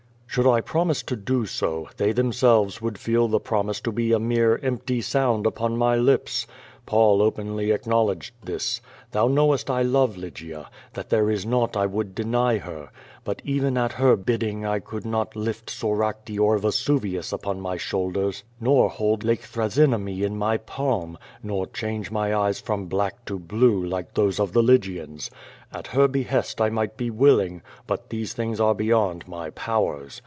Should 0.33 0.47
I 0.47 0.61
promise 0.61 1.03
to 1.03 1.17
do 1.17 1.45
so, 1.45 1.89
they 1.97 2.13
themselves 2.13 2.81
would 2.81 2.97
feel 2.97 3.27
the 3.27 3.37
promise 3.41 3.81
to 3.81 3.91
be 3.91 4.13
a 4.13 4.17
mere 4.17 4.57
empty 4.63 5.01
sound 5.01 5.43
u|")on 5.45 5.75
my 5.75 5.97
lips. 5.97 6.47
Paul 6.85 7.21
open 7.21 7.57
ly 7.57 7.63
acknowledged 7.63 8.33
this. 8.41 8.79
Thou 9.11 9.27
knowest 9.27 9.69
I 9.69 9.81
love 9.81 10.15
Lygia, 10.15 10.69
that 10.93 11.09
tliere 11.09 11.33
is 11.33 11.45
nought 11.45 11.75
I 11.75 11.85
would 11.85 12.15
deny 12.15 12.59
her. 12.59 12.91
But 13.25 13.41
even 13.43 13.77
at 13.77 13.91
her 13.91 14.15
bidding 14.15 14.65
I 14.65 14.79
e<nild 14.79 15.03
not 15.03 15.35
lift 15.35 15.69
Soracte 15.69 16.39
or 16.39 16.57
Vesuvius 16.57 17.33
ujwn 17.33 17.57
my 17.59 17.75
shouldc^rs, 17.77 18.43
nor 18.57 18.87
hold 18.89 19.25
I 19.27 19.31
.ake 19.33 19.41
Thrasymene 19.43 20.21
in 20.23 20.37
my 20.37 20.55
palm, 20.55 21.17
nor 21.43 21.67
change 21.67 22.09
my 22.09 22.33
eyes 22.33 22.61
from 22.61 22.85
black 22.85 23.25
to 23.25 23.37
blue, 23.37 23.83
like 23.83 24.13
those 24.13 24.39
of 24.39 24.53
the 24.53 24.63
Lygians. 24.63 25.29
At 25.73 25.87
her 25.87 26.07
behest 26.07 26.59
1 26.61 26.73
might 26.73 26.95
be 26.97 27.09
willing, 27.09 27.61
but 27.85 28.09
these 28.09 28.33
things 28.33 28.59
arc 28.61 28.77
beyond 28.77 29.27
my 29.27 29.49
powers. 29.51 30.19